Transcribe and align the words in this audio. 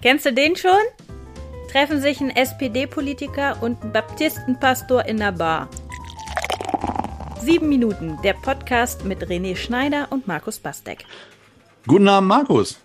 Kennst 0.00 0.26
du 0.26 0.32
den 0.32 0.54
schon? 0.54 0.70
Treffen 1.72 2.00
sich 2.00 2.20
ein 2.20 2.30
SPD-Politiker 2.30 3.60
und 3.60 3.82
ein 3.82 3.92
Baptistenpastor 3.92 5.04
in 5.06 5.16
der 5.16 5.32
Bar. 5.32 5.68
Sieben 7.40 7.68
Minuten, 7.68 8.16
der 8.22 8.34
Podcast 8.34 9.04
mit 9.04 9.26
René 9.26 9.56
Schneider 9.56 10.06
und 10.10 10.28
Markus 10.28 10.60
Bastek. 10.60 11.04
Guten 11.88 12.06
Abend, 12.06 12.28
Markus. 12.28 12.78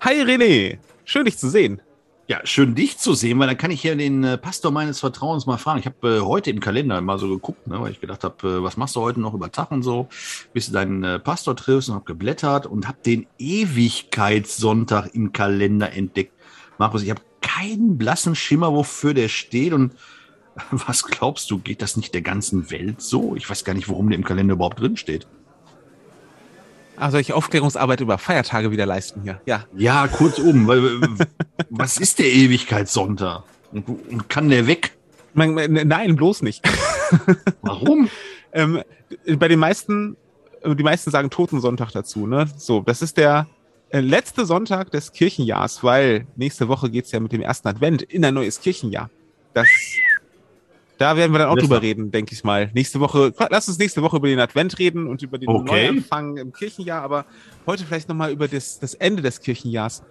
Hi 0.00 0.20
René, 0.22 0.78
schön 1.04 1.26
dich 1.26 1.38
zu 1.38 1.48
sehen. 1.48 1.80
Ja, 2.28 2.40
schön 2.44 2.74
dich 2.74 2.98
zu 2.98 3.14
sehen, 3.14 3.38
weil 3.40 3.48
dann 3.48 3.58
kann 3.58 3.72
ich 3.72 3.82
hier 3.82 3.94
den 3.94 4.24
äh, 4.24 4.38
Pastor 4.38 4.70
meines 4.70 5.00
Vertrauens 5.00 5.44
mal 5.44 5.58
fragen. 5.58 5.80
Ich 5.80 5.86
habe 5.86 6.16
äh, 6.16 6.20
heute 6.20 6.50
im 6.50 6.60
Kalender 6.60 7.00
mal 7.00 7.18
so 7.18 7.28
geguckt, 7.28 7.66
ne, 7.66 7.80
weil 7.80 7.92
ich 7.92 8.00
gedacht 8.00 8.24
habe, 8.24 8.48
äh, 8.48 8.62
was 8.62 8.76
machst 8.76 8.96
du 8.96 9.00
heute 9.00 9.20
noch 9.20 9.34
über 9.34 9.52
Tag 9.52 9.70
und 9.70 9.82
so, 9.82 10.08
bis 10.52 10.66
du 10.66 10.72
deinen 10.72 11.04
äh, 11.04 11.18
Pastor 11.18 11.56
triffst 11.56 11.88
und 11.88 11.96
habe 11.96 12.04
geblättert 12.04 12.66
und 12.66 12.88
habe 12.88 12.98
den 13.04 13.26
Ewigkeitssonntag 13.38 15.14
im 15.14 15.32
Kalender 15.32 15.92
entdeckt. 15.92 16.31
Markus, 16.78 17.02
ich 17.02 17.10
habe 17.10 17.22
keinen 17.40 17.98
blassen 17.98 18.34
Schimmer, 18.34 18.72
wofür 18.72 19.14
der 19.14 19.28
steht 19.28 19.72
und 19.72 19.94
was 20.70 21.04
glaubst 21.04 21.50
du, 21.50 21.58
geht 21.58 21.82
das 21.82 21.96
nicht 21.96 22.14
der 22.14 22.22
ganzen 22.22 22.70
Welt 22.70 23.00
so? 23.00 23.34
Ich 23.36 23.48
weiß 23.48 23.64
gar 23.64 23.74
nicht, 23.74 23.88
warum 23.88 24.08
der 24.08 24.18
im 24.18 24.24
Kalender 24.24 24.54
überhaupt 24.54 24.80
drin 24.80 24.96
steht. 24.96 25.26
Ah, 26.96 27.10
soll 27.10 27.20
ich 27.20 27.32
Aufklärungsarbeit 27.32 28.00
über 28.00 28.18
Feiertage 28.18 28.70
wieder 28.70 28.86
leisten 28.86 29.22
hier? 29.22 29.40
Ja. 29.46 29.64
Ja, 29.76 30.06
kurzum, 30.08 30.66
weil, 30.66 31.00
was 31.70 31.96
ist 31.96 32.18
der 32.18 32.26
Ewigkeitssonntag? 32.26 33.44
Und, 33.72 33.88
und 33.88 34.28
kann 34.28 34.50
der 34.50 34.66
weg? 34.66 34.92
Nein, 35.34 36.16
bloß 36.16 36.42
nicht. 36.42 36.62
Warum? 37.62 38.10
ähm, 38.52 38.82
bei 39.38 39.48
den 39.48 39.58
meisten, 39.58 40.16
die 40.64 40.82
meisten 40.82 41.10
sagen 41.10 41.30
Totensonntag 41.30 41.90
dazu, 41.92 42.26
ne? 42.26 42.46
So, 42.56 42.80
das 42.80 43.00
ist 43.00 43.16
der 43.16 43.46
äh, 43.92 44.00
letzte 44.00 44.46
Sonntag 44.46 44.90
des 44.90 45.12
Kirchenjahrs, 45.12 45.84
weil 45.84 46.26
nächste 46.36 46.68
Woche 46.68 46.90
geht's 46.90 47.12
ja 47.12 47.20
mit 47.20 47.32
dem 47.32 47.42
ersten 47.42 47.68
Advent 47.68 48.02
in 48.02 48.24
ein 48.24 48.34
neues 48.34 48.60
Kirchenjahr. 48.60 49.10
Das 49.52 49.68
da 50.98 51.16
werden 51.16 51.32
wir 51.32 51.40
dann 51.40 51.48
auch 51.48 51.56
drüber 51.56 51.82
reden, 51.82 52.10
denke 52.10 52.32
ich 52.32 52.44
mal. 52.44 52.70
Nächste 52.74 53.00
Woche, 53.00 53.34
lass 53.50 53.66
uns 53.68 53.78
nächste 53.78 54.02
Woche 54.02 54.18
über 54.18 54.28
den 54.28 54.38
Advent 54.38 54.78
reden 54.78 55.08
und 55.08 55.20
über 55.22 55.36
den 55.36 55.48
okay. 55.48 55.88
Neuanfang 55.88 56.36
im 56.36 56.52
Kirchenjahr, 56.52 57.02
aber 57.02 57.26
heute 57.66 57.84
vielleicht 57.84 58.08
nochmal 58.08 58.30
über 58.30 58.46
das, 58.46 58.78
das 58.78 58.94
Ende 58.94 59.20
des 59.20 59.40
Kirchenjahrs. 59.40 60.04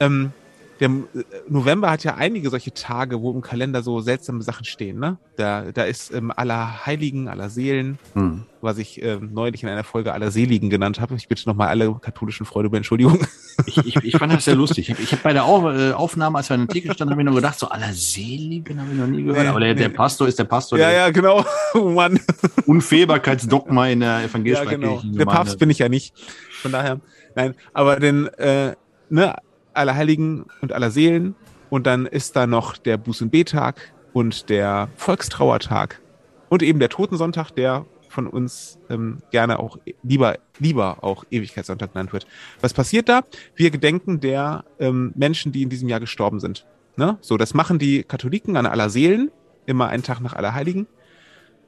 Ähm, 0.00 0.32
der 0.80 0.88
äh, 0.88 1.24
November 1.48 1.90
hat 1.90 2.04
ja 2.04 2.14
einige 2.14 2.50
solche 2.50 2.72
Tage, 2.72 3.20
wo 3.20 3.30
im 3.30 3.40
Kalender 3.40 3.82
so 3.82 4.00
seltsame 4.00 4.42
Sachen 4.42 4.64
stehen. 4.64 4.98
Ne? 4.98 5.18
Da, 5.36 5.72
da 5.72 5.84
ist 5.84 6.12
ähm, 6.12 6.32
aller 6.34 6.86
Heiligen, 6.86 7.28
aller 7.28 7.50
Seelen, 7.50 7.98
hm. 8.14 8.44
was 8.60 8.78
ich 8.78 9.02
ähm, 9.02 9.30
neulich 9.32 9.62
in 9.62 9.68
einer 9.68 9.84
Folge 9.84 10.12
aller 10.12 10.30
Seligen 10.30 10.70
genannt 10.70 11.00
habe. 11.00 11.14
Ich 11.14 11.28
bitte 11.28 11.48
nochmal 11.48 11.68
alle 11.68 11.94
katholischen 12.00 12.46
Freunde 12.46 12.68
um 12.68 12.74
Entschuldigung. 12.74 13.20
Ich, 13.66 13.76
ich, 13.76 13.96
ich 13.96 14.16
fand 14.16 14.32
das 14.32 14.46
sehr 14.46 14.54
lustig. 14.54 14.88
Ich 14.88 15.12
habe 15.12 15.12
hab 15.12 15.22
bei 15.22 15.32
der 15.34 15.42
äh, 15.42 15.92
Aufnahme, 15.92 16.38
als 16.38 16.48
wir 16.48 16.54
in 16.54 16.66
der 16.66 16.72
Theke 16.72 16.94
standen, 16.94 17.12
habe 17.12 17.20
ich 17.20 17.26
noch 17.26 17.34
gedacht, 17.34 17.58
so 17.58 17.68
aller 17.68 17.92
Seligen 17.92 18.80
habe 18.80 18.90
ich 18.90 18.98
noch 18.98 19.06
nie 19.06 19.24
gehört. 19.24 19.42
Nee, 19.42 19.48
Aber 19.48 19.60
der, 19.60 19.74
nee. 19.74 19.80
der 19.82 19.88
Pastor 19.90 20.26
ist 20.26 20.38
der 20.38 20.44
Pastor. 20.44 20.78
Ja, 20.78 20.88
der 20.88 20.96
ja, 20.96 21.10
genau. 21.10 21.44
Oh 21.74 21.90
Mann. 21.90 22.18
Unfehlbarkeitsdogma 22.64 23.88
in 23.88 24.00
der 24.00 24.24
evangelischen 24.24 24.64
ja, 24.64 24.70
genau. 24.70 25.02
Der 25.04 25.26
Papst 25.26 25.58
bin 25.58 25.68
ich 25.68 25.78
ja 25.78 25.90
nicht. 25.90 26.14
Von 26.62 26.72
daher, 26.72 27.00
nein. 27.34 27.54
Aber 27.74 28.00
den, 28.00 28.26
äh, 28.38 28.74
ne, 29.10 29.36
aller 29.74 29.94
Heiligen 29.94 30.46
und 30.60 30.72
aller 30.72 30.90
Seelen. 30.90 31.34
Und 31.70 31.86
dann 31.86 32.06
ist 32.06 32.36
da 32.36 32.46
noch 32.46 32.76
der 32.76 32.98
Buß- 32.98 33.22
und 33.22 33.30
B-Tag 33.30 33.92
und 34.12 34.50
der 34.50 34.88
Volkstrauertag 34.96 36.00
und 36.48 36.62
eben 36.62 36.78
der 36.78 36.90
Totensonntag, 36.90 37.50
der 37.52 37.86
von 38.08 38.26
uns 38.26 38.78
ähm, 38.90 39.22
gerne 39.30 39.58
auch 39.58 39.78
lieber, 40.02 40.36
lieber 40.58 41.02
auch 41.02 41.24
Ewigkeitssonntag 41.30 41.94
genannt 41.94 42.12
wird. 42.12 42.26
Was 42.60 42.74
passiert 42.74 43.08
da? 43.08 43.22
Wir 43.56 43.70
gedenken 43.70 44.20
der 44.20 44.64
ähm, 44.78 45.12
Menschen, 45.16 45.50
die 45.50 45.62
in 45.62 45.70
diesem 45.70 45.88
Jahr 45.88 46.00
gestorben 46.00 46.38
sind. 46.38 46.66
Ne? 46.96 47.16
So, 47.22 47.38
das 47.38 47.54
machen 47.54 47.78
die 47.78 48.02
Katholiken 48.02 48.56
an 48.58 48.66
aller 48.66 48.90
Seelen, 48.90 49.30
immer 49.64 49.88
einen 49.88 50.02
Tag 50.02 50.20
nach 50.20 50.34
aller 50.34 50.52
Heiligen. 50.52 50.86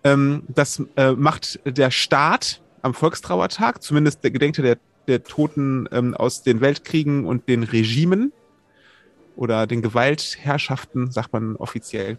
Ähm, 0.05 0.43
das 0.49 0.83
äh, 0.97 1.13
macht 1.13 1.61
der 1.65 1.91
Staat 1.91 2.61
am 2.83 2.93
Volkstrauertag, 2.93 3.83
zumindest 3.83 4.23
der 4.23 4.31
Gedenkte 4.31 4.61
der 4.61 4.77
der 5.07 5.25
Toten 5.25 5.89
ähm, 5.93 6.15
aus 6.15 6.43
den 6.43 6.61
Weltkriegen 6.61 7.25
und 7.27 7.49
den 7.49 7.63
Regimen 7.63 8.33
oder 9.37 9.67
den 9.67 9.83
Gewaltherrschaften, 9.83 11.11
sagt 11.11 11.33
man 11.33 11.57
offiziell. 11.57 12.19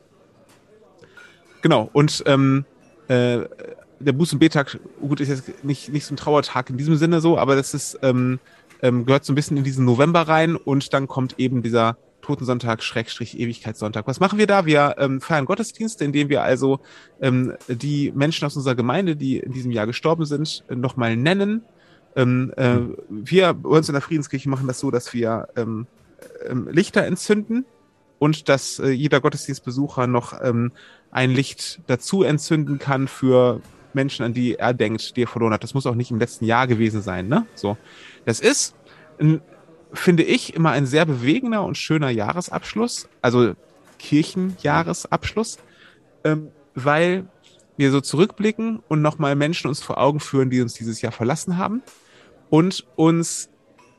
Genau, 1.61 1.89
und 1.93 2.23
ähm, 2.27 2.65
äh, 3.07 3.39
der 3.99 4.13
Buß- 4.13 4.33
und 4.33 4.39
Betag, 4.39 4.79
gut, 5.01 5.19
ist 5.19 5.29
jetzt 5.29 5.63
nicht, 5.63 5.89
nicht 5.89 6.05
so 6.05 6.13
ein 6.13 6.17
Trauertag 6.17 6.69
in 6.69 6.77
diesem 6.77 6.95
Sinne 6.97 7.21
so, 7.21 7.37
aber 7.37 7.55
das 7.55 7.73
ist, 7.73 7.99
ähm, 8.01 8.39
ähm, 8.81 9.05
gehört 9.05 9.25
so 9.25 9.31
ein 9.31 9.35
bisschen 9.35 9.57
in 9.57 9.63
diesen 9.63 9.85
November 9.85 10.21
rein 10.27 10.55
und 10.55 10.93
dann 10.93 11.07
kommt 11.07 11.39
eben 11.39 11.63
dieser 11.63 11.97
Totensonntag, 12.21 12.81
Schrägstrich, 12.81 13.39
Ewigkeitssonntag. 13.39 14.07
Was 14.07 14.19
machen 14.19 14.39
wir 14.39 14.47
da? 14.47 14.65
Wir 14.65 14.95
ähm, 14.97 15.21
feiern 15.21 15.45
Gottesdienste, 15.45 16.03
indem 16.03 16.29
wir 16.29 16.43
also 16.43 16.79
ähm, 17.21 17.53
die 17.67 18.11
Menschen 18.15 18.45
aus 18.45 18.55
unserer 18.55 18.75
Gemeinde, 18.75 19.15
die 19.15 19.37
in 19.37 19.51
diesem 19.51 19.71
Jahr 19.71 19.85
gestorben 19.85 20.25
sind, 20.25 20.63
nochmal 20.69 21.15
nennen 21.15 21.61
ähm, 22.15 22.53
äh, 22.55 22.77
wir 23.09 23.53
bei 23.53 23.69
uns 23.69 23.89
in 23.89 23.93
der 23.93 24.01
Friedenskirche 24.01 24.49
machen 24.49 24.67
das 24.67 24.79
so, 24.79 24.89
dass 24.89 25.13
wir 25.13 25.49
ähm, 25.55 25.87
ähm, 26.47 26.67
Lichter 26.69 27.03
entzünden 27.05 27.65
und 28.19 28.47
dass 28.47 28.79
äh, 28.79 28.89
jeder 28.89 29.19
Gottesdienstbesucher 29.19 30.07
noch 30.07 30.33
ähm, 30.41 30.71
ein 31.11 31.31
Licht 31.31 31.81
dazu 31.87 32.23
entzünden 32.23 32.79
kann 32.79 33.07
für 33.07 33.61
Menschen, 33.93 34.25
an 34.25 34.33
die 34.33 34.55
er 34.55 34.73
denkt, 34.73 35.15
die 35.15 35.23
er 35.23 35.27
verloren 35.27 35.53
hat. 35.53 35.63
Das 35.63 35.73
muss 35.73 35.85
auch 35.85 35.95
nicht 35.95 36.11
im 36.11 36.19
letzten 36.19 36.45
Jahr 36.45 36.67
gewesen 36.67 37.01
sein, 37.01 37.27
ne? 37.27 37.45
So. 37.55 37.77
Das 38.25 38.39
ist, 38.39 38.75
ein, 39.19 39.41
finde 39.93 40.23
ich, 40.23 40.53
immer 40.53 40.71
ein 40.71 40.85
sehr 40.85 41.05
bewegender 41.05 41.63
und 41.63 41.77
schöner 41.77 42.09
Jahresabschluss, 42.09 43.07
also 43.21 43.53
Kirchenjahresabschluss, 43.99 45.57
ähm, 46.23 46.49
weil 46.73 47.27
wir 47.77 47.91
so 47.91 47.99
zurückblicken 47.99 48.81
und 48.87 49.01
nochmal 49.01 49.35
Menschen 49.35 49.67
uns 49.67 49.81
vor 49.81 49.97
Augen 49.97 50.21
führen, 50.21 50.49
die 50.49 50.61
uns 50.61 50.73
dieses 50.73 51.01
Jahr 51.01 51.11
verlassen 51.11 51.57
haben 51.57 51.81
und 52.49 52.85
uns 52.95 53.49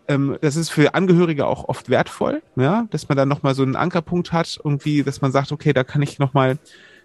ähm, 0.08 0.36
das 0.40 0.56
ist 0.56 0.70
für 0.70 0.94
Angehörige 0.94 1.46
auch 1.46 1.68
oft 1.68 1.88
wertvoll, 1.88 2.42
ja, 2.56 2.86
dass 2.90 3.08
man 3.08 3.16
dann 3.16 3.28
nochmal 3.28 3.54
so 3.54 3.62
einen 3.62 3.76
Ankerpunkt 3.76 4.32
hat, 4.32 4.58
irgendwie, 4.62 5.02
dass 5.02 5.20
man 5.20 5.32
sagt, 5.32 5.52
okay, 5.52 5.72
da 5.72 5.84
kann 5.84 6.02
ich 6.02 6.18
nochmal 6.18 6.58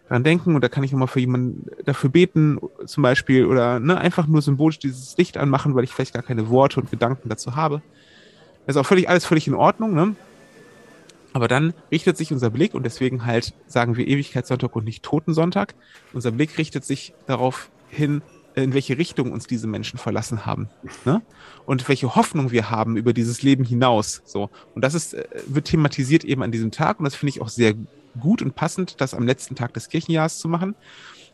dran 0.08 0.24
denken 0.24 0.56
und 0.56 0.62
da 0.62 0.70
kann 0.70 0.84
ich 0.84 0.92
nochmal 0.92 1.08
für 1.08 1.20
jemanden 1.20 1.68
dafür 1.86 2.10
beten, 2.10 2.60
zum 2.86 3.02
Beispiel, 3.02 3.46
oder 3.46 3.80
ne, 3.80 3.98
einfach 3.98 4.28
nur 4.28 4.42
symbolisch 4.42 4.80
dieses 4.80 5.18
Licht 5.18 5.38
anmachen, 5.38 5.74
weil 5.74 5.84
ich 5.84 5.94
vielleicht 5.94 6.14
gar 6.14 6.24
keine 6.24 6.50
Worte 6.50 6.80
und 6.80 6.92
Gedanken 6.92 7.30
dazu 7.30 7.56
habe. 7.56 7.82
Das 8.66 8.76
ist 8.76 8.80
auch 8.80 8.86
völlig, 8.86 9.10
alles 9.10 9.26
völlig 9.26 9.48
in 9.48 9.56
Ordnung, 9.56 9.94
ne? 9.94 10.16
Aber 11.34 11.48
dann 11.48 11.74
richtet 11.90 12.18
sich 12.18 12.34
unser 12.34 12.50
Blick 12.50 12.74
und 12.74 12.84
deswegen 12.84 13.26
halt 13.26 13.54
sagen 13.66 13.96
wir 13.96 14.06
Ewigkeitssonntag 14.06 14.76
und 14.76 14.84
nicht 14.84 15.02
Totensonntag. 15.02 15.76
Unser 16.12 16.32
Blick 16.32 16.58
richtet 16.58 16.84
sich 16.84 17.14
darauf 17.26 17.70
hin, 17.88 18.22
in 18.56 18.74
welche 18.74 18.98
Richtung 18.98 19.32
uns 19.32 19.48
diese 19.48 19.68
Menschen 19.68 19.98
verlassen 19.98 20.46
haben. 20.46 20.70
Ne? 21.06 21.22
Und 21.66 21.88
welche 21.88 22.16
Hoffnung 22.16 22.52
wir 22.52 22.70
haben 22.70 22.98
über 22.98 23.14
dieses 23.14 23.44
Leben 23.44 23.64
hinaus. 23.64 24.22
So. 24.26 24.50
Und 24.76 24.84
das 24.84 24.94
ist, 24.94 25.14
äh, 25.14 25.26
wird 25.46 25.66
thematisiert 25.66 26.24
eben 26.24 26.44
an 26.44 26.52
diesem 26.52 26.72
Tag. 26.72 27.00
Und 27.00 27.06
das 27.06 27.16
finde 27.16 27.32
ich 27.32 27.42
auch 27.42 27.50
sehr 27.50 27.76
gut 28.20 28.42
und 28.42 28.56
passend, 28.56 29.00
das 29.00 29.14
am 29.14 29.26
letzten 29.26 29.56
Tag 29.56 29.74
des 29.74 29.90
Kirchenjahres 29.90 30.40
zu 30.40 30.50
machen, 30.50 30.76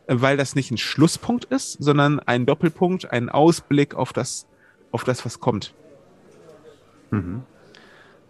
weil 0.08 0.38
das 0.38 0.56
nicht 0.56 0.72
ein 0.72 0.78
Schlusspunkt 0.78 1.46
ist, 1.46 1.74
sondern 1.80 2.20
ein 2.20 2.46
Doppelpunkt, 2.46 3.12
ein 3.12 3.30
Ausblick 3.30 3.96
auf 3.96 4.14
das, 4.14 4.46
auf 4.92 5.04
das, 5.04 5.26
was 5.26 5.40
kommt. 5.40 5.74
Mhm. 7.12 7.42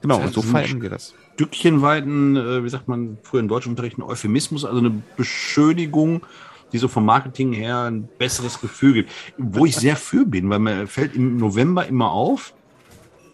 Genau, 0.01 0.15
das 0.15 0.27
heißt, 0.27 0.37
und 0.37 0.43
so 0.43 0.49
feiern 0.49 0.81
wir 0.81 0.89
das. 0.89 1.13
Stückchen 1.33 1.81
weiten, 1.81 2.35
äh, 2.35 2.63
wie 2.63 2.69
sagt 2.69 2.87
man 2.87 3.17
früher 3.21 3.41
in 3.41 3.47
deutschem 3.47 3.71
Unterricht, 3.73 3.97
ein 3.97 4.03
Euphemismus, 4.03 4.65
also 4.65 4.79
eine 4.79 5.03
Beschönigung 5.17 6.25
die 6.71 6.77
so 6.77 6.87
vom 6.87 7.05
Marketing 7.05 7.53
her 7.53 7.83
ein 7.83 8.07
besseres 8.17 8.59
Gefühl 8.59 8.93
gibt. 8.93 9.11
Wo 9.37 9.65
ich 9.65 9.75
sehr 9.75 9.95
für 9.95 10.25
bin, 10.25 10.49
weil 10.49 10.59
mir 10.59 10.87
fällt 10.87 11.15
im 11.15 11.37
November 11.37 11.85
immer 11.85 12.11
auf, 12.11 12.53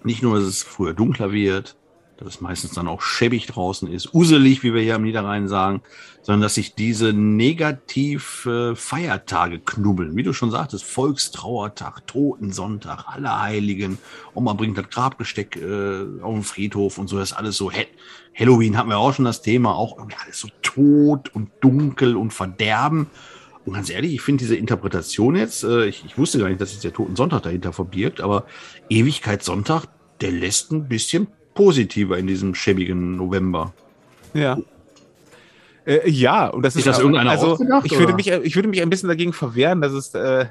nicht 0.03 0.21
nur, 0.21 0.37
dass 0.37 0.47
es 0.47 0.63
früher 0.63 0.93
dunkler 0.93 1.31
wird, 1.31 1.75
dass 2.17 2.35
es 2.35 2.41
meistens 2.41 2.71
dann 2.71 2.87
auch 2.87 3.01
schäbig 3.01 3.47
draußen 3.47 3.91
ist, 3.91 4.13
uselig, 4.13 4.63
wie 4.63 4.73
wir 4.73 4.81
hier 4.81 4.95
am 4.95 5.03
Niederrhein 5.03 5.47
sagen, 5.47 5.81
sondern 6.21 6.41
dass 6.41 6.55
sich 6.55 6.75
diese 6.75 7.11
negativ 7.11 8.45
äh, 8.45 8.75
Feiertage 8.75 9.59
knubbeln. 9.59 10.15
Wie 10.15 10.23
du 10.23 10.33
schon 10.33 10.51
sagtest, 10.51 10.85
Volkstrauertag, 10.85 12.07
Totensonntag, 12.07 13.05
Allerheiligen, 13.07 13.97
Oma 14.33 14.53
bringt 14.53 14.77
das 14.77 14.89
Grabgesteck 14.89 15.57
äh, 15.57 16.05
auf 16.21 16.33
den 16.33 16.43
Friedhof 16.43 16.97
und 16.97 17.07
so, 17.07 17.17
das 17.17 17.31
ist 17.31 17.37
alles 17.37 17.57
so. 17.57 17.71
Halloween 18.35 18.77
hatten 18.77 18.89
wir 18.89 18.97
auch 18.97 19.13
schon 19.13 19.25
das 19.25 19.41
Thema, 19.41 19.75
auch 19.75 19.97
irgendwie 19.97 20.17
alles 20.23 20.39
so 20.39 20.47
tot 20.61 21.33
und 21.33 21.49
dunkel 21.61 22.15
und 22.15 22.33
Verderben. 22.33 23.07
Und 23.65 23.73
ganz 23.73 23.89
ehrlich, 23.89 24.13
ich 24.13 24.21
finde 24.21 24.39
diese 24.39 24.55
Interpretation 24.55 25.35
jetzt, 25.35 25.63
äh, 25.63 25.85
ich, 25.85 26.03
ich 26.05 26.17
wusste 26.17 26.39
gar 26.39 26.49
nicht, 26.49 26.59
dass 26.61 26.71
sich 26.71 26.79
der 26.79 26.93
Totensonntag 26.93 27.43
dahinter 27.43 27.73
verbirgt, 27.73 28.21
aber 28.21 28.45
Ewigkeitssonntag, 28.89 29.85
der 30.21 30.31
lässt 30.31 30.71
ein 30.71 30.87
bisschen 30.87 31.27
positiver 31.53 32.17
in 32.17 32.27
diesem 32.27 32.55
schäbigen 32.55 33.15
November. 33.17 33.73
Ja. 34.33 34.57
Äh, 35.85 36.09
ja, 36.09 36.47
und 36.47 36.63
das 36.63 36.75
ist, 36.75 36.79
ist 36.81 36.87
das 36.87 36.99
irgendeiner 36.99 37.31
also 37.31 37.59
ich 37.83 37.99
würde 37.99 38.13
mich 38.13 38.27
ich 38.29 38.55
würde 38.55 38.69
mich 38.69 38.81
ein 38.81 38.89
bisschen 38.89 39.09
dagegen 39.09 39.33
verwehren, 39.33 39.81
dass 39.81 39.91
es 39.91 40.13
äh, 40.15 40.45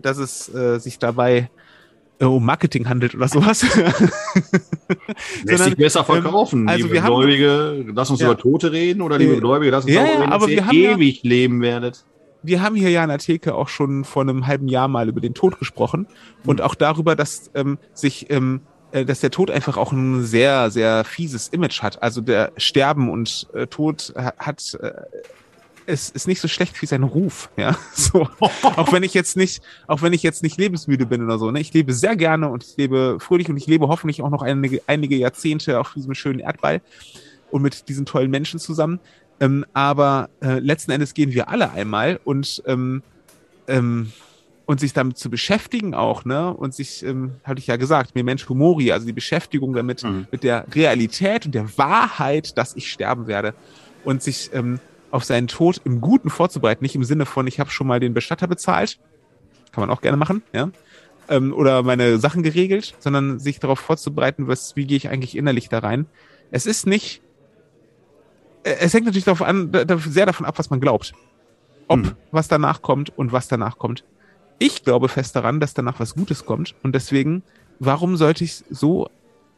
dass 0.00 0.18
es 0.18 0.54
äh, 0.54 0.78
sich 0.78 0.98
dabei 1.00 1.50
äh, 2.20 2.24
um 2.24 2.44
Marketing 2.46 2.88
handelt 2.88 3.14
oder 3.16 3.26
sowas. 3.26 3.66
Lässt 5.44 5.64
sich 5.64 5.76
besser 5.76 6.04
verkaufen. 6.04 6.62
Ähm, 6.62 6.68
also 6.68 6.84
liebe 6.84 6.94
wir 6.94 7.02
haben- 7.02 7.14
Gläubige, 7.16 7.84
lass 7.94 8.10
uns 8.10 8.20
Ja. 8.20 8.26
über 8.28 8.38
Tote 8.38 8.70
reden 8.72 9.02
oder 9.02 9.18
liebe 9.18 9.34
Äh, 9.36 9.40
Gläubige, 9.40 9.70
lass 9.72 9.84
uns 9.84 9.94
ja, 9.94 10.04
darüber 10.04 10.24
ja, 10.24 10.34
reden, 10.46 10.58
dass 10.66 10.72
ihr 10.72 10.92
ewig 10.92 11.22
leben 11.24 11.60
werdet. 11.60 12.04
wir 12.44 12.62
haben 12.62 12.76
hier 12.76 12.90
ja 12.90 13.02
an 13.02 13.08
der 13.08 13.18
Theke 13.18 13.54
auch 13.54 13.68
schon 13.68 14.04
vor 14.04 14.22
einem 14.22 14.46
halben 14.46 14.68
Jahr 14.68 14.88
mal 14.88 15.08
über 15.08 15.20
den 15.20 15.34
Tod 15.34 15.58
gesprochen 15.58 16.06
und 16.46 16.60
auch 16.60 16.74
darüber, 16.76 17.16
dass 17.16 17.50
ähm, 17.54 17.78
sich, 17.94 18.30
ähm, 18.30 18.60
äh, 18.62 18.71
dass 19.04 19.20
der 19.20 19.30
Tod 19.30 19.50
einfach 19.50 19.76
auch 19.76 19.92
ein 19.92 20.24
sehr, 20.24 20.70
sehr 20.70 21.04
fieses 21.04 21.48
Image 21.48 21.82
hat. 21.82 22.02
Also 22.02 22.20
der 22.20 22.52
Sterben 22.56 23.10
und 23.10 23.46
äh, 23.54 23.66
Tod 23.66 24.12
ha- 24.16 24.34
hat 24.38 24.74
äh, 24.80 24.92
es 25.84 26.10
ist 26.10 26.28
nicht 26.28 26.40
so 26.40 26.46
schlecht 26.48 26.80
wie 26.80 26.86
sein 26.86 27.02
Ruf, 27.02 27.50
ja. 27.56 27.76
So, 27.94 28.28
auch 28.40 28.92
wenn 28.92 29.02
ich 29.02 29.14
jetzt 29.14 29.36
nicht, 29.36 29.62
auch 29.88 30.00
wenn 30.02 30.12
ich 30.12 30.22
jetzt 30.22 30.42
nicht 30.42 30.56
lebensmüde 30.56 31.06
bin 31.06 31.24
oder 31.24 31.38
so, 31.38 31.50
ne. 31.50 31.60
Ich 31.60 31.72
lebe 31.72 31.92
sehr 31.92 32.16
gerne 32.16 32.48
und 32.48 32.64
ich 32.64 32.76
lebe 32.76 33.18
fröhlich 33.18 33.48
und 33.48 33.56
ich 33.56 33.66
lebe 33.66 33.88
hoffentlich 33.88 34.22
auch 34.22 34.30
noch 34.30 34.42
einige, 34.42 34.80
einige 34.86 35.16
Jahrzehnte 35.16 35.80
auf 35.80 35.92
diesem 35.94 36.14
schönen 36.14 36.38
Erdball 36.38 36.80
und 37.50 37.62
mit 37.62 37.88
diesen 37.88 38.06
tollen 38.06 38.30
Menschen 38.30 38.60
zusammen. 38.60 39.00
Ähm, 39.40 39.64
aber 39.72 40.30
äh, 40.40 40.60
letzten 40.60 40.92
Endes 40.92 41.14
gehen 41.14 41.32
wir 41.32 41.48
alle 41.48 41.72
einmal 41.72 42.20
und 42.22 42.62
ähm, 42.66 43.02
ähm, 43.66 44.12
und 44.72 44.80
sich 44.80 44.92
damit 44.92 45.18
zu 45.18 45.30
beschäftigen 45.30 45.94
auch, 45.94 46.24
ne? 46.24 46.52
Und 46.52 46.74
sich, 46.74 47.04
ähm, 47.04 47.32
hatte 47.44 47.60
ich 47.60 47.66
ja 47.66 47.76
gesagt, 47.76 48.14
Memento 48.14 48.54
Mori, 48.54 48.90
also 48.92 49.06
die 49.06 49.12
Beschäftigung 49.12 49.72
damit, 49.74 50.02
Mhm. 50.02 50.26
mit 50.32 50.42
der 50.42 50.66
Realität 50.74 51.46
und 51.46 51.54
der 51.54 51.78
Wahrheit, 51.78 52.56
dass 52.58 52.74
ich 52.74 52.90
sterben 52.90 53.26
werde 53.26 53.54
und 54.04 54.22
sich 54.22 54.50
ähm, 54.52 54.80
auf 55.10 55.24
seinen 55.24 55.46
Tod 55.46 55.80
im 55.84 56.00
Guten 56.00 56.30
vorzubereiten, 56.30 56.82
nicht 56.82 56.94
im 56.96 57.04
Sinne 57.04 57.26
von, 57.26 57.46
ich 57.46 57.60
habe 57.60 57.70
schon 57.70 57.86
mal 57.86 58.00
den 58.00 58.14
Bestatter 58.14 58.48
bezahlt, 58.48 58.98
kann 59.72 59.82
man 59.82 59.90
auch 59.90 60.00
gerne 60.00 60.16
machen, 60.16 60.42
ja, 60.52 60.70
ähm, 61.28 61.52
oder 61.52 61.82
meine 61.82 62.18
Sachen 62.18 62.42
geregelt, 62.42 62.94
sondern 62.98 63.38
sich 63.38 63.60
darauf 63.60 63.78
vorzubereiten, 63.78 64.48
was, 64.48 64.74
wie 64.74 64.86
gehe 64.86 64.96
ich 64.96 65.08
eigentlich 65.08 65.36
innerlich 65.36 65.68
da 65.68 65.78
rein. 65.80 66.06
Es 66.50 66.66
ist 66.66 66.86
nicht, 66.86 67.22
äh, 68.64 68.74
es 68.80 68.94
hängt 68.94 69.04
natürlich 69.06 69.24
darauf 69.24 69.42
an, 69.42 69.70
sehr 70.08 70.26
davon 70.26 70.46
ab, 70.46 70.58
was 70.58 70.70
man 70.70 70.80
glaubt. 70.80 71.12
Ob 71.88 71.98
Mhm. 71.98 72.12
was 72.30 72.48
danach 72.48 72.80
kommt 72.80 73.16
und 73.18 73.32
was 73.32 73.48
danach 73.48 73.76
kommt. 73.76 74.04
Ich 74.64 74.84
glaube 74.84 75.08
fest 75.08 75.34
daran, 75.34 75.58
dass 75.58 75.74
danach 75.74 75.98
was 75.98 76.14
Gutes 76.14 76.46
kommt 76.46 76.76
und 76.84 76.94
deswegen, 76.94 77.42
warum 77.80 78.16
sollte 78.16 78.44
ich 78.44 78.62
so, 78.70 79.10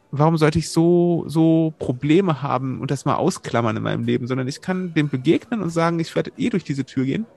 warum 0.09 0.35
sollte 0.37 0.57
ich 0.57 0.71
so, 0.71 1.25
so 1.27 1.75
Probleme 1.77 2.41
haben 2.41 2.81
und 2.81 2.89
das 2.89 3.05
mal 3.05 3.13
ausklammern 3.13 3.77
in 3.77 3.83
meinem 3.83 4.03
Leben, 4.03 4.25
sondern 4.25 4.47
ich 4.47 4.61
kann 4.61 4.95
dem 4.95 5.09
begegnen 5.09 5.61
und 5.61 5.69
sagen, 5.69 5.99
ich 5.99 6.15
werde 6.15 6.31
eh 6.37 6.49
durch 6.49 6.63
diese 6.63 6.85
Tür 6.85 7.05
gehen. 7.05 7.27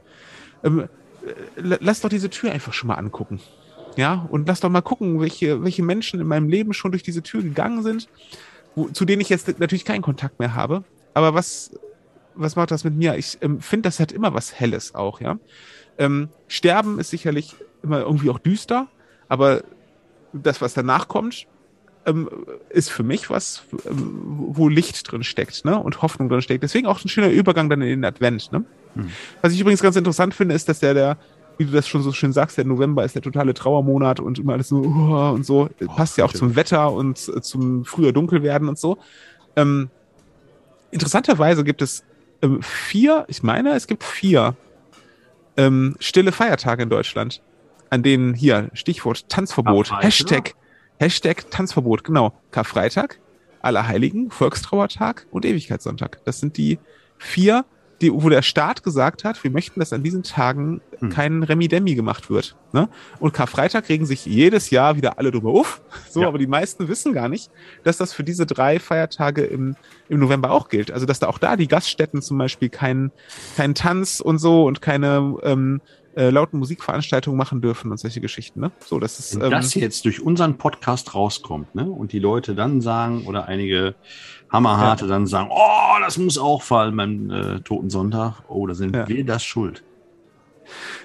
Ähm, 0.65 0.81
äh, 0.81 1.61
la- 1.61 1.77
lass 1.81 2.01
doch 2.01 2.09
diese 2.09 2.31
Tür 2.31 2.53
einfach 2.53 2.73
schon 2.73 2.89
mal 2.89 2.95
angucken. 2.95 3.39
Ja, 3.97 4.27
und 4.31 4.49
lass 4.49 4.61
doch 4.61 4.71
mal 4.71 4.81
gucken, 4.81 5.21
welche, 5.21 5.63
welche 5.63 5.83
Menschen 5.83 6.21
in 6.21 6.27
meinem 6.27 6.49
Leben 6.49 6.73
schon 6.73 6.93
durch 6.93 7.03
diese 7.03 7.23
Tür 7.23 7.43
gegangen 7.43 7.83
sind, 7.83 8.09
wo, 8.77 8.89
zu 8.89 9.05
denen 9.05 9.21
ich 9.21 9.29
jetzt 9.29 9.59
natürlich 9.59 9.85
keinen 9.85 10.01
Kontakt 10.01 10.39
mehr 10.39 10.55
habe. 10.55 10.85
Aber 11.13 11.35
was, 11.35 11.73
was 12.39 12.57
macht 12.57 12.71
das 12.71 12.85
mit 12.85 12.95
mir? 12.95 13.17
Ich 13.17 13.39
ähm, 13.43 13.61
finde, 13.61 13.89
das 13.89 14.01
hat 14.01 14.13
immer 14.13 14.33
was 14.33 14.59
Helles 14.59 14.95
auch, 14.95 15.21
ja. 15.21 15.39
Ähm, 15.99 16.29
Sterben 16.47 16.99
ist 17.01 17.11
sicherlich 17.11 17.57
immer 17.83 18.01
irgendwie 18.01 18.31
auch 18.31 18.39
düster, 18.39 18.87
aber 19.29 19.63
das, 20.33 20.61
was 20.61 20.75
danach 20.75 21.09
kommt, 21.09 21.47
ähm, 22.07 22.29
ist 22.71 22.91
für 22.91 23.03
mich 23.03 23.29
was, 23.29 23.65
ähm, 23.89 24.21
wo 24.51 24.69
Licht 24.69 25.11
drin 25.11 25.25
steckt, 25.25 25.65
ne? 25.65 25.79
Und 25.79 26.01
Hoffnung 26.03 26.29
drin 26.29 26.43
steckt. 26.43 26.63
Deswegen 26.63 26.87
auch 26.87 27.05
ein 27.05 27.09
schöner 27.09 27.31
Übergang 27.31 27.69
dann 27.69 27.83
in 27.83 27.89
den 27.89 28.05
Advent, 28.05 28.53
ne? 28.53 28.65
Mhm. 28.95 29.11
Was 29.43 29.53
ich 29.53 29.61
übrigens 29.61 29.83
ganz 29.83 29.97
interessant 29.97 30.35
finde, 30.35 30.55
ist, 30.55 30.69
dass 30.69 30.81
der, 30.81 30.95
der, 30.95 31.19
wie 31.59 31.65
du 31.65 31.73
das 31.73 31.89
schon 31.89 32.03
so 32.03 32.13
schön 32.13 32.33
sagst, 32.33 32.57
der 32.57 32.65
November 32.65 33.05
ist 33.05 33.15
der 33.15 33.23
totale 33.23 33.53
Trauermonat 33.53 34.21
und 34.21 34.39
immer 34.39 34.55
alles 34.55 34.69
so 34.69 34.77
uh, 34.77 35.31
und 35.35 35.45
so. 35.45 35.69
Passt 35.97 36.17
ja 36.17 36.25
auch 36.25 36.29
bitte. 36.29 36.39
zum 36.39 36.57
Wetter 36.57 36.93
und 36.93 37.29
äh, 37.29 37.43
zum 37.43 37.85
früher 37.85 38.13
Dunkelwerden 38.13 38.69
und 38.69 38.79
so. 38.79 38.99
Ähm, 39.57 39.91
interessanterweise 40.91 41.65
gibt 41.65 41.83
es 41.83 42.05
ähm, 42.43 42.63
vier, 42.63 43.25
ich 43.29 43.43
meine, 43.43 43.75
es 43.75 43.87
gibt 43.87 44.05
vier 44.05 44.57
ähm, 45.57 45.97
stille 45.99 46.33
Feiertage 46.33 46.83
in 46.83 46.91
Deutschland, 46.91 47.43
an 47.91 48.03
denen 48.03 48.35
hier, 48.35 48.71
Stichwort 48.75 49.29
Tanzverbot, 49.29 49.89
Karfreitag? 49.89 50.05
Hashtag, 50.05 50.55
Hashtag 50.99 51.51
Tanzverbot, 51.51 52.05
genau, 52.05 52.33
Karfreitag, 52.51 53.19
Allerheiligen, 53.61 54.31
Volkstrauertag 54.31 55.27
und 55.31 55.45
Ewigkeitssonntag. 55.45 56.21
Das 56.25 56.39
sind 56.39 56.57
die 56.57 56.79
vier, 57.19 57.65
die, 58.01 58.13
wo 58.13 58.29
der 58.29 58.43
Staat 58.43 58.83
gesagt 58.85 59.25
hat, 59.25 59.43
wir 59.43 59.51
möchten, 59.51 59.81
dass 59.81 59.93
an 59.93 60.03
diesen 60.03 60.23
Tagen 60.23 60.81
Hm. 61.01 61.11
kein 61.11 61.43
Remi-Demi 61.45 61.95
gemacht 61.95 62.29
wird. 62.29 62.57
Ne? 62.73 62.89
Und 63.21 63.33
Karfreitag 63.33 63.89
regen 63.89 64.05
sich 64.05 64.27
jedes 64.27 64.71
Jahr 64.71 64.97
wieder 64.97 65.17
alle 65.19 65.31
drüber 65.31 65.51
auf. 65.51 65.81
So, 66.11 66.23
Ja. 66.23 66.29
aber 66.29 66.39
die 66.39 66.47
meisten 66.49 66.89
wissen 66.89 67.13
gar 67.13 67.29
nicht, 67.29 67.51
dass 67.85 67.99
das 67.99 68.13
für 68.13 68.25
diese 68.25 68.47
drei 68.47 68.81
Feiertage 68.81 69.43
im, 69.45 69.77
im 70.09 70.19
November 70.21 70.51
auch 70.51 70.69
gilt. 70.69 70.91
Also, 70.91 71.07
dass 71.07 71.19
da 71.21 71.29
auch 71.29 71.39
da 71.39 71.55
die 71.57 71.69
Gaststätten 71.69 72.21
zum 72.23 72.37
Beispiel 72.39 72.69
keinen 72.69 73.13
keinen 73.57 73.75
Tanz 73.75 74.21
und 74.21 74.39
so 74.39 74.65
und 74.67 74.81
keine 74.83 75.37
ähm, 75.45 75.81
äh, 76.19 76.31
lauten 76.31 76.59
Musikveranstaltungen 76.59 77.39
machen 77.39 77.61
dürfen 77.61 77.91
und 77.93 77.99
solche 77.99 78.21
Geschichten. 78.21 78.61
Ne? 78.61 78.73
So, 78.85 78.99
das 78.99 79.19
ist 79.21 79.37
Wenn 79.37 79.45
ähm, 79.47 79.51
das 79.53 79.75
jetzt 79.75 80.05
durch 80.05 80.21
unseren 80.21 80.59
Podcast 80.59 81.15
rauskommt, 81.15 81.75
ne, 81.75 81.85
und 81.85 82.13
die 82.13 82.19
Leute 82.19 82.55
dann 82.55 82.81
sagen, 82.81 83.25
oder 83.27 83.47
einige 83.47 83.95
Hammerharte 84.51 85.07
dann 85.07 85.27
sagen, 85.27 85.49
oh, 85.53 86.01
das 86.05 86.19
muss 86.19 86.37
auch 86.39 86.63
fallen 86.63 86.97
beim 86.97 87.31
äh, 87.31 87.61
Toten 87.61 87.89
Sonntag, 87.91 88.43
oh, 88.49 88.67
da 88.67 88.75
sind 88.75 88.97
Ja. 88.97 89.07
wir 89.09 89.25
das 89.25 89.45
schuld. 89.45 89.85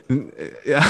Äh, 0.10 0.21
Ja. 0.65 0.83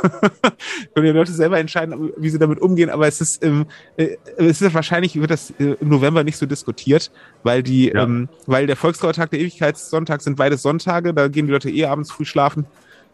Können 0.94 1.06
die 1.06 1.12
Leute 1.12 1.32
selber 1.32 1.58
entscheiden, 1.58 2.12
wie 2.16 2.30
sie 2.30 2.38
damit 2.38 2.60
umgehen, 2.60 2.88
aber 2.88 3.08
es 3.08 3.20
ist, 3.20 3.44
ähm, 3.44 3.66
äh, 3.96 4.16
es 4.36 4.62
ist 4.62 4.72
wahrscheinlich 4.72 5.16
wird 5.20 5.32
das 5.32 5.50
äh, 5.58 5.74
im 5.80 5.88
November 5.88 6.22
nicht 6.22 6.36
so 6.36 6.46
diskutiert, 6.46 7.10
weil 7.42 7.64
die, 7.64 7.88
Ja. 7.88 8.04
ähm, 8.04 8.28
weil 8.46 8.68
der 8.68 8.76
Volkstrauertag, 8.76 9.30
der 9.30 9.40
Ewigkeitssonntag 9.40 10.22
sind 10.22 10.36
beides 10.36 10.62
Sonntage, 10.62 11.12
da 11.12 11.26
gehen 11.26 11.46
die 11.46 11.52
Leute 11.52 11.68
eh 11.70 11.86
abends 11.86 12.12
früh 12.12 12.24
schlafen, 12.24 12.64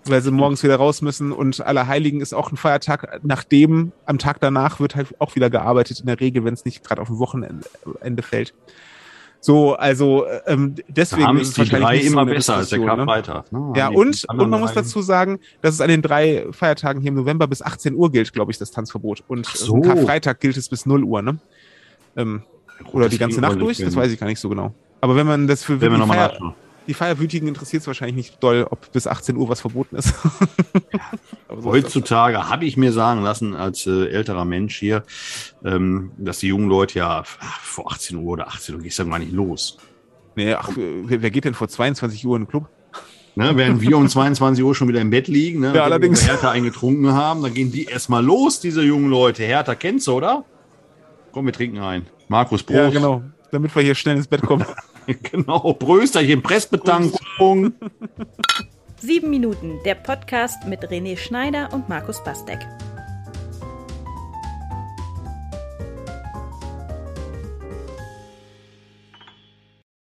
weil 0.06 0.22
sie 0.22 0.30
morgens 0.30 0.62
wieder 0.62 0.76
raus 0.76 1.02
müssen 1.02 1.32
und 1.32 1.60
Allerheiligen 1.60 2.20
ist 2.20 2.34
auch 2.34 2.52
ein 2.52 2.56
Feiertag, 2.56 3.20
nachdem 3.22 3.92
am 4.06 4.18
Tag 4.18 4.40
danach 4.40 4.80
wird 4.80 4.96
halt 4.96 5.08
auch 5.18 5.34
wieder 5.34 5.50
gearbeitet, 5.50 6.00
in 6.00 6.06
der 6.06 6.20
Regel, 6.20 6.44
wenn 6.44 6.54
es 6.54 6.64
nicht 6.64 6.84
gerade 6.84 7.00
auf 7.00 7.08
ein 7.08 7.18
Wochenende 7.18 7.66
Ende 8.00 8.22
fällt. 8.22 8.54
So, 9.40 9.74
also 9.74 10.24
ähm, 10.46 10.74
Da 10.74 10.82
deswegen 10.88 11.26
haben 11.26 11.38
ist 11.38 11.50
es 11.50 11.58
wahrscheinlich 11.58 11.86
drei 11.86 11.96
nicht 11.96 12.06
so 12.06 12.12
immer 12.12 12.22
eine 12.22 12.32
besser 12.32 12.56
als 12.56 12.70
der 12.70 12.78
Diskussion, 12.78 12.98
ne? 12.98 13.06
Karfreitag. 13.06 13.52
Ne? 13.52 13.72
Ja, 13.76 13.88
und, 13.88 14.24
und 14.26 14.48
man 14.48 14.60
muss 14.60 14.72
dazu 14.72 15.02
sagen, 15.02 15.38
dass 15.60 15.74
es 15.74 15.82
an 15.82 15.88
den 15.88 16.00
drei 16.00 16.46
Feiertagen 16.50 17.02
hier 17.02 17.10
im 17.10 17.16
November 17.16 17.46
bis 17.46 17.60
18 17.60 17.94
Uhr 17.94 18.10
gilt, 18.10 18.32
glaube 18.32 18.52
ich, 18.52 18.58
das 18.58 18.70
Tanzverbot. 18.70 19.22
Und 19.28 19.46
Ach 19.50 19.54
so. 19.54 19.82
Karfreitag 19.82 20.40
gilt 20.40 20.56
es 20.56 20.70
bis 20.70 20.86
0 20.86 21.04
Uhr, 21.04 21.20
ne? 21.20 21.38
Ähm, 22.16 22.42
oder 22.92 23.10
die 23.10 23.18
ganze 23.18 23.42
Nacht 23.42 23.60
durch, 23.60 23.76
das 23.76 23.94
weiß 23.94 24.10
ich 24.10 24.18
gar 24.18 24.28
nicht 24.28 24.40
so 24.40 24.48
genau. 24.48 24.72
Aber 25.02 25.14
wenn 25.14 25.26
man 25.26 25.46
das 25.46 25.62
für 25.62 25.78
Wenn 25.78 25.92
wir 25.92 25.98
nochmal 25.98 26.30
Feier. 26.30 26.54
Die 26.86 26.94
Feierwütigen 26.94 27.48
interessiert 27.48 27.82
es 27.82 27.86
wahrscheinlich 27.86 28.16
nicht 28.16 28.42
doll, 28.42 28.66
ob 28.68 28.92
bis 28.92 29.06
18 29.06 29.36
Uhr 29.36 29.48
was 29.48 29.60
verboten 29.60 29.96
ist. 29.96 30.14
So. 31.56 31.70
Heutzutage 31.70 32.48
habe 32.48 32.64
ich 32.64 32.76
mir 32.76 32.92
sagen 32.92 33.22
lassen, 33.22 33.54
als 33.54 33.86
äh, 33.86 34.08
älterer 34.08 34.44
Mensch 34.44 34.76
hier, 34.76 35.04
ähm, 35.64 36.10
dass 36.16 36.38
die 36.38 36.48
jungen 36.48 36.68
Leute 36.68 36.98
ja 36.98 37.22
ach, 37.22 37.60
vor 37.60 37.92
18 37.92 38.16
Uhr 38.16 38.32
oder 38.32 38.48
18 38.48 38.74
Uhr 38.74 38.80
gehst 38.80 38.98
du 38.98 39.08
gar 39.08 39.20
nicht 39.20 39.30
los. 39.30 39.78
Nee, 40.34 40.54
ach, 40.54 40.70
wer, 40.74 41.22
wer 41.22 41.30
geht 41.30 41.44
denn 41.44 41.54
vor 41.54 41.68
22 41.68 42.26
Uhr 42.26 42.36
in 42.36 42.42
den 42.42 42.48
Club? 42.48 42.68
Ne, 43.36 43.56
während 43.56 43.80
wir 43.80 43.96
um 43.96 44.08
22 44.08 44.64
Uhr 44.64 44.74
schon 44.74 44.88
wieder 44.88 45.00
im 45.00 45.10
Bett 45.10 45.28
liegen, 45.28 45.60
ne, 45.60 45.74
wir 45.74 45.84
allerdings. 45.84 46.26
Hertha 46.26 46.50
eingetrunken 46.50 47.12
haben, 47.12 47.42
dann 47.42 47.54
gehen 47.54 47.70
die 47.72 47.84
erstmal 47.84 48.24
los, 48.24 48.60
diese 48.60 48.82
jungen 48.82 49.10
Leute. 49.10 49.44
Hertha 49.44 49.74
kennst 49.74 50.06
du, 50.06 50.12
oder? 50.12 50.44
Komm, 51.32 51.46
wir 51.46 51.52
trinken 51.52 51.78
ein. 51.78 52.06
Markus 52.28 52.62
Prost. 52.62 52.78
Ja, 52.78 52.90
genau. 52.90 53.22
Damit 53.50 53.74
wir 53.74 53.82
hier 53.82 53.94
schnell 53.94 54.16
ins 54.16 54.26
Bett 54.26 54.42
kommen. 54.42 54.64
genau. 55.22 55.74
Brösterchen, 55.74 56.42
Pressbetankung. 56.42 57.72
Sieben 58.98 59.30
Minuten, 59.30 59.78
der 59.84 59.96
Podcast 59.96 60.66
mit 60.66 60.82
René 60.84 61.16
Schneider 61.16 61.68
und 61.72 61.88
Markus 61.88 62.22
Bastek. 62.24 62.60